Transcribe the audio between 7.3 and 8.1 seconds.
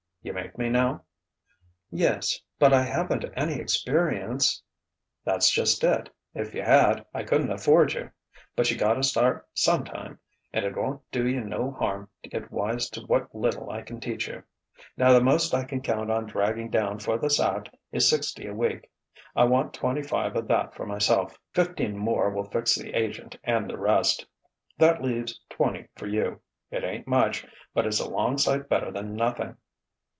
afford